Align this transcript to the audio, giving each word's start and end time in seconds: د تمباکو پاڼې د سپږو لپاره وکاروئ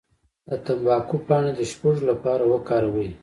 د 0.49 0.51
تمباکو 0.65 1.15
پاڼې 1.27 1.51
د 1.55 1.61
سپږو 1.71 2.03
لپاره 2.11 2.43
وکاروئ 2.53 3.09